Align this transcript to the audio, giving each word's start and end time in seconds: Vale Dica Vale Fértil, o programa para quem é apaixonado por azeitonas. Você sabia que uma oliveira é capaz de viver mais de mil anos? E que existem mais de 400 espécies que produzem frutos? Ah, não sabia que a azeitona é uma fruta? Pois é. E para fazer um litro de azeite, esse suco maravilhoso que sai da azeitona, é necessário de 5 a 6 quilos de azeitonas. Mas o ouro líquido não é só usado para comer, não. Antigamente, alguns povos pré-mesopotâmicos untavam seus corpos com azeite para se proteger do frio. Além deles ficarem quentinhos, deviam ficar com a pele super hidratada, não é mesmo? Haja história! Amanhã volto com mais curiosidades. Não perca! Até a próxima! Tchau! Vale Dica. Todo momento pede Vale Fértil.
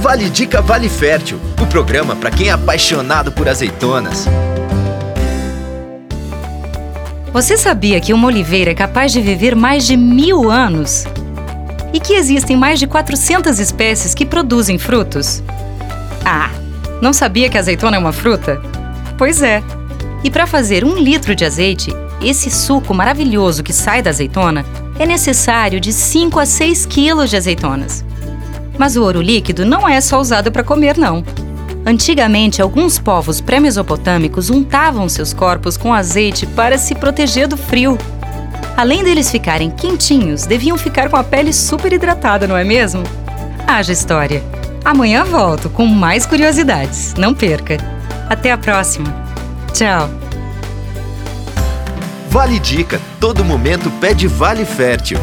Vale 0.00 0.30
Dica 0.30 0.62
Vale 0.62 0.88
Fértil, 0.88 1.40
o 1.60 1.66
programa 1.66 2.14
para 2.14 2.30
quem 2.30 2.48
é 2.48 2.52
apaixonado 2.52 3.32
por 3.32 3.48
azeitonas. 3.48 4.26
Você 7.32 7.56
sabia 7.56 8.00
que 8.00 8.12
uma 8.12 8.28
oliveira 8.28 8.70
é 8.70 8.74
capaz 8.74 9.10
de 9.10 9.20
viver 9.20 9.56
mais 9.56 9.84
de 9.84 9.96
mil 9.96 10.52
anos? 10.52 11.04
E 11.92 11.98
que 11.98 12.14
existem 12.14 12.56
mais 12.56 12.78
de 12.78 12.86
400 12.86 13.58
espécies 13.58 14.14
que 14.14 14.24
produzem 14.24 14.78
frutos? 14.78 15.42
Ah, 16.24 16.50
não 17.02 17.12
sabia 17.12 17.48
que 17.48 17.56
a 17.56 17.60
azeitona 17.60 17.96
é 17.96 18.00
uma 18.00 18.12
fruta? 18.12 18.62
Pois 19.18 19.42
é. 19.42 19.64
E 20.22 20.30
para 20.30 20.46
fazer 20.46 20.84
um 20.84 20.96
litro 20.96 21.34
de 21.34 21.44
azeite, 21.44 21.92
esse 22.22 22.52
suco 22.52 22.94
maravilhoso 22.94 23.64
que 23.64 23.72
sai 23.72 24.00
da 24.00 24.10
azeitona, 24.10 24.64
é 24.96 25.04
necessário 25.04 25.80
de 25.80 25.92
5 25.92 26.38
a 26.38 26.46
6 26.46 26.86
quilos 26.86 27.30
de 27.30 27.36
azeitonas. 27.36 28.04
Mas 28.78 28.96
o 28.96 29.02
ouro 29.02 29.20
líquido 29.20 29.66
não 29.66 29.88
é 29.88 30.00
só 30.00 30.20
usado 30.20 30.52
para 30.52 30.62
comer, 30.62 30.96
não. 30.96 31.24
Antigamente, 31.84 32.62
alguns 32.62 32.98
povos 32.98 33.40
pré-mesopotâmicos 33.40 34.50
untavam 34.50 35.08
seus 35.08 35.32
corpos 35.32 35.76
com 35.76 35.92
azeite 35.92 36.46
para 36.46 36.78
se 36.78 36.94
proteger 36.94 37.48
do 37.48 37.56
frio. 37.56 37.98
Além 38.76 39.02
deles 39.02 39.30
ficarem 39.30 39.70
quentinhos, 39.70 40.46
deviam 40.46 40.78
ficar 40.78 41.10
com 41.10 41.16
a 41.16 41.24
pele 41.24 41.52
super 41.52 41.92
hidratada, 41.92 42.46
não 42.46 42.56
é 42.56 42.62
mesmo? 42.62 43.02
Haja 43.66 43.92
história! 43.92 44.42
Amanhã 44.84 45.24
volto 45.24 45.68
com 45.68 45.84
mais 45.84 46.24
curiosidades. 46.24 47.14
Não 47.18 47.34
perca! 47.34 47.76
Até 48.28 48.52
a 48.52 48.58
próxima! 48.58 49.12
Tchau! 49.72 50.08
Vale 52.30 52.58
Dica. 52.58 53.00
Todo 53.18 53.44
momento 53.44 53.90
pede 54.00 54.26
Vale 54.26 54.64
Fértil. 54.64 55.18